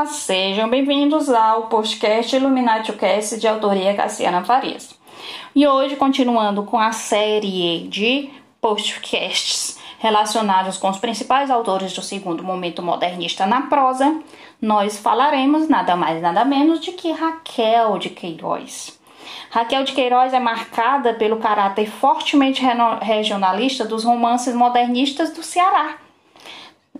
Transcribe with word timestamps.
Olá, 0.00 0.08
sejam 0.08 0.66
bem-vindos 0.66 1.28
ao 1.28 1.64
podcast 1.66 2.34
Illuminati 2.34 2.90
Cast 2.94 3.38
de 3.38 3.46
autoria 3.46 3.94
Cassiana 3.94 4.42
Farias. 4.42 4.98
E 5.54 5.68
hoje, 5.68 5.94
continuando 5.94 6.62
com 6.62 6.78
a 6.78 6.90
série 6.90 7.86
de 7.86 8.30
podcasts 8.62 9.78
relacionados 9.98 10.78
com 10.78 10.88
os 10.88 10.96
principais 10.96 11.50
autores 11.50 11.92
do 11.92 12.00
segundo 12.00 12.42
momento 12.42 12.82
modernista 12.82 13.44
na 13.44 13.60
prosa, 13.60 14.22
nós 14.58 14.98
falaremos 14.98 15.68
nada 15.68 15.94
mais 15.94 16.22
nada 16.22 16.46
menos 16.46 16.80
de 16.80 16.92
que 16.92 17.12
Raquel 17.12 17.98
de 17.98 18.08
Queiroz. 18.08 18.98
Raquel 19.50 19.84
de 19.84 19.92
Queiroz 19.92 20.32
é 20.32 20.40
marcada 20.40 21.12
pelo 21.12 21.36
caráter 21.36 21.90
fortemente 21.90 22.62
regionalista 23.02 23.84
dos 23.84 24.04
romances 24.04 24.54
modernistas 24.54 25.30
do 25.34 25.42
Ceará 25.42 25.98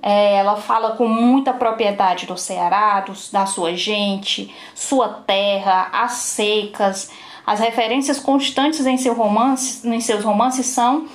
é, 0.02 0.36
ela 0.36 0.56
fala 0.56 0.92
com 0.96 1.06
muita 1.06 1.52
propriedade 1.52 2.27
do 2.27 2.36
Ceará, 2.36 3.00
do, 3.00 3.12
da 3.32 3.46
sua 3.46 3.77
gente, 3.77 4.54
sua 4.74 5.09
terra, 5.09 5.88
as 5.92 6.12
secas. 6.12 7.10
As 7.46 7.60
referências 7.60 8.18
constantes 8.18 8.86
em, 8.86 8.96
seu 8.96 9.14
romance, 9.14 9.86
em 9.86 10.00
seus 10.00 10.24
romances 10.24 10.66
são 10.66 11.06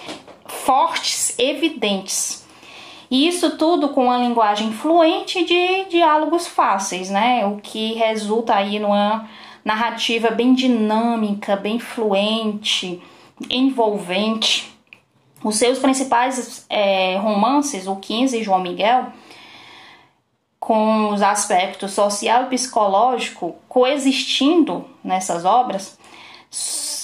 fortes, 0.45 1.37
evidentes. 1.39 2.45
E 3.09 3.27
isso 3.27 3.57
tudo 3.57 3.89
com 3.89 4.05
uma 4.05 4.17
linguagem 4.17 4.73
fluente 4.73 5.43
de 5.45 5.85
diálogos 5.85 6.47
fáceis, 6.47 7.09
né? 7.09 7.45
O 7.45 7.57
que 7.57 7.93
resulta 7.93 8.55
aí 8.55 8.79
numa 8.79 9.29
narrativa 9.63 10.29
bem 10.29 10.53
dinâmica, 10.53 11.55
bem 11.55 11.79
fluente, 11.79 13.01
envolvente. 13.49 14.74
Os 15.45 15.57
seus 15.57 15.77
principais 15.77 16.65
é, 16.67 17.17
romances, 17.17 17.85
o 17.85 17.97
15 17.97 18.35
e 18.35 18.43
João 18.43 18.59
Miguel, 18.59 19.13
com 20.59 21.11
os 21.11 21.21
aspectos 21.21 21.91
social 21.91 22.45
e 22.45 22.47
psicológico 22.47 23.55
coexistindo 23.69 24.89
nessas 25.03 25.45
obras, 25.45 25.99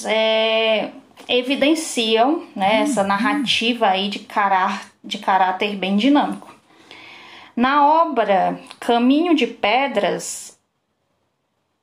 é, 0.08 0.90
evidenciam 1.30 2.48
né, 2.56 2.82
essa 2.82 3.04
narrativa 3.04 3.86
aí 3.86 4.10
de, 4.10 4.18
cará 4.18 4.82
de 5.04 5.20
caráter 5.20 5.76
bem 5.76 5.96
dinâmico. 5.96 6.52
Na 7.56 7.86
obra 7.86 8.60
Caminho 8.80 9.36
de 9.36 9.46
Pedras, 9.46 10.58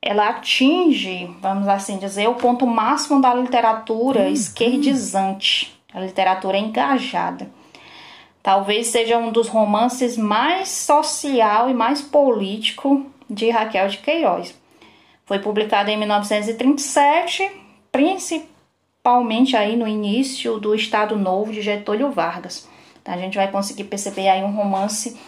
ela 0.02 0.30
atinge, 0.30 1.32
vamos 1.40 1.68
assim 1.68 1.98
dizer, 1.98 2.28
o 2.28 2.34
ponto 2.34 2.66
máximo 2.66 3.20
da 3.20 3.32
literatura 3.32 4.22
uhum. 4.22 4.32
esquerdizante 4.32 5.77
a 5.98 6.06
literatura 6.06 6.56
é 6.56 6.60
engajada. 6.60 7.50
Talvez 8.42 8.86
seja 8.86 9.18
um 9.18 9.30
dos 9.30 9.48
romances 9.48 10.16
mais 10.16 10.68
social 10.68 11.68
e 11.68 11.74
mais 11.74 12.00
político 12.00 13.06
de 13.28 13.50
Raquel 13.50 13.88
de 13.88 13.98
Queiroz. 13.98 14.54
Foi 15.26 15.38
publicado 15.38 15.90
em 15.90 15.96
1937, 15.98 17.50
principalmente 17.92 19.56
aí 19.56 19.76
no 19.76 19.86
início 19.86 20.58
do 20.58 20.74
Estado 20.74 21.16
Novo 21.16 21.52
de 21.52 21.60
Getúlio 21.60 22.10
Vargas. 22.10 22.66
Então, 23.02 23.12
a 23.12 23.18
gente 23.18 23.36
vai 23.36 23.50
conseguir 23.50 23.84
perceber 23.84 24.28
aí 24.28 24.42
um 24.42 24.54
romance 24.54 25.18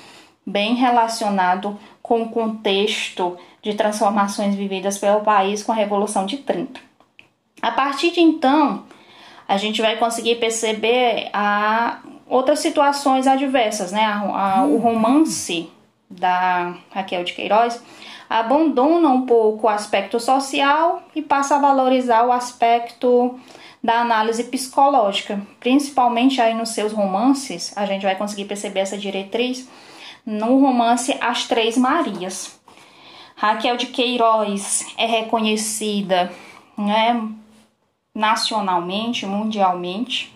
bem 0.47 0.75
relacionado 0.75 1.79
com 2.03 2.23
o 2.23 2.29
contexto 2.31 3.37
de 3.63 3.75
transformações 3.75 4.55
vividas 4.55 4.97
pelo 4.99 5.21
país 5.21 5.63
com 5.63 5.73
a 5.73 5.75
Revolução 5.75 6.25
de 6.25 6.39
30. 6.39 6.81
A 7.61 7.71
partir 7.71 8.11
de 8.11 8.21
então, 8.21 8.85
a 9.51 9.57
gente 9.57 9.83
vai 9.83 9.97
conseguir 9.97 10.37
perceber 10.37 11.29
a 11.33 11.99
outras 12.29 12.61
situações 12.61 13.27
adversas, 13.27 13.91
né? 13.91 14.05
A, 14.05 14.61
a, 14.61 14.65
o 14.65 14.77
romance 14.77 15.69
da 16.09 16.77
Raquel 16.89 17.25
de 17.25 17.33
Queiroz 17.33 17.83
abandona 18.29 19.09
um 19.09 19.27
pouco 19.27 19.67
o 19.67 19.69
aspecto 19.69 20.21
social 20.21 21.03
e 21.17 21.21
passa 21.21 21.57
a 21.57 21.59
valorizar 21.59 22.25
o 22.25 22.31
aspecto 22.31 23.41
da 23.83 23.95
análise 23.95 24.45
psicológica, 24.45 25.43
principalmente 25.59 26.41
aí 26.41 26.55
nos 26.55 26.69
seus 26.69 26.93
romances, 26.93 27.77
a 27.77 27.85
gente 27.87 28.03
vai 28.03 28.15
conseguir 28.15 28.45
perceber 28.45 28.81
essa 28.81 28.97
diretriz 28.97 29.69
no 30.25 30.61
romance 30.61 31.17
As 31.21 31.49
Três 31.49 31.77
Marias. 31.77 32.57
Raquel 33.35 33.77
de 33.77 33.87
Queiroz 33.87 34.87
é 34.97 35.07
reconhecida 35.07 36.31
né, 36.79 37.21
nacionalmente, 38.15 39.27
mundialmente, 39.27 40.35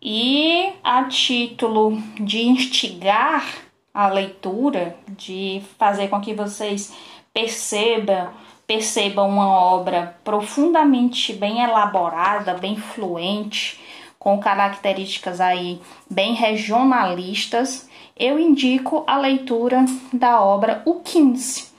e 0.00 0.72
a 0.82 1.04
título 1.04 1.96
de 2.20 2.42
instigar 2.42 3.44
a 3.92 4.08
leitura, 4.08 4.96
de 5.08 5.62
fazer 5.78 6.08
com 6.08 6.20
que 6.20 6.34
vocês 6.34 6.94
percebam, 7.32 8.30
percebam 8.66 9.28
uma 9.28 9.48
obra 9.48 10.16
profundamente 10.22 11.32
bem 11.32 11.62
elaborada, 11.62 12.54
bem 12.54 12.76
fluente, 12.76 13.80
com 14.18 14.38
características 14.38 15.40
aí 15.40 15.80
bem 16.10 16.34
regionalistas, 16.34 17.88
eu 18.16 18.38
indico 18.38 19.04
a 19.06 19.18
leitura 19.18 19.84
da 20.12 20.40
obra 20.40 20.82
O 20.84 21.00
15, 21.00 21.72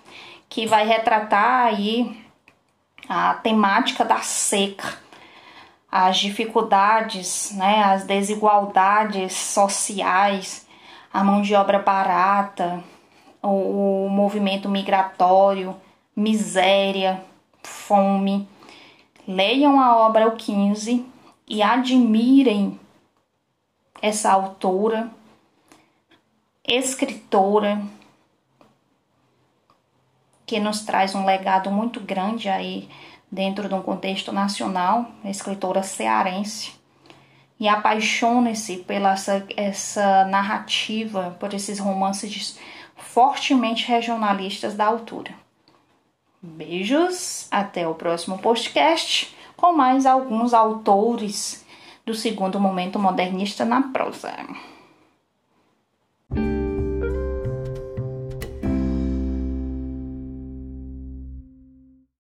que 0.49 0.67
vai 0.67 0.85
retratar 0.85 1.67
aí 1.67 2.25
a 3.07 3.33
temática 3.35 4.03
da 4.03 4.19
seca, 4.19 4.97
as 5.91 6.17
dificuldades, 6.17 7.51
né, 7.55 7.83
as 7.83 8.03
desigualdades 8.03 9.33
sociais, 9.33 10.67
a 11.13 11.23
mão 11.23 11.41
de 11.41 11.55
obra 11.55 11.79
barata, 11.79 12.83
o, 13.41 14.05
o 14.05 14.09
movimento 14.09 14.67
migratório, 14.67 15.75
miséria, 16.16 17.23
fome. 17.63 18.47
Leiam 19.27 19.79
a 19.79 19.97
obra 19.97 20.27
O 20.27 20.35
15 20.35 21.05
e 21.47 21.61
admirem 21.61 22.79
essa 24.01 24.31
autora, 24.31 25.09
escritora, 26.67 27.81
que 30.45 30.59
nos 30.59 30.81
traz 30.81 31.16
um 31.16 31.25
legado 31.25 31.72
muito 31.72 32.00
grande 32.00 32.50
aí 32.50 32.88
dentro 33.31 33.67
de 33.67 33.73
um 33.73 33.81
contexto 33.81 34.31
nacional, 34.31 35.07
escritora 35.23 35.83
cearense. 35.83 36.73
E 37.59 37.67
apaixone-se 37.67 38.78
pela 38.78 39.13
essa, 39.13 39.45
essa 39.55 40.25
narrativa, 40.25 41.35
por 41.39 41.53
esses 41.53 41.79
romances 41.79 42.59
fortemente 42.95 43.88
regionalistas 43.88 44.75
da 44.75 44.85
altura. 44.85 45.34
Beijos, 46.41 47.47
até 47.50 47.88
o 47.88 47.95
próximo 47.95 48.38
podcast 48.38 49.35
com 49.55 49.73
mais 49.73 50.05
alguns 50.05 50.53
autores 50.53 51.66
do 52.05 52.13
segundo 52.13 52.59
momento 52.59 53.00
modernista 53.00 53.66
na 53.66 53.81
prosa. 53.81 54.31